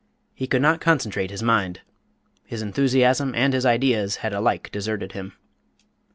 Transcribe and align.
He 0.33 0.47
could 0.47 0.63
not 0.63 0.81
concentrate 0.81 1.29
his 1.29 1.43
mind; 1.43 1.81
his 2.43 2.63
enthusiasm 2.63 3.35
and 3.35 3.53
his 3.53 3.67
ideas 3.67 4.15
had 4.25 4.33
alike 4.33 4.71
deserted 4.71 5.11
him. 5.11 5.33